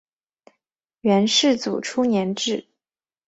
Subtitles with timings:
[1.01, 2.65] 元世祖初年置。